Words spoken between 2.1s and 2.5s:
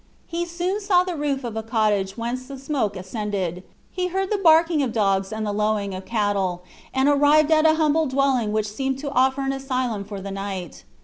whence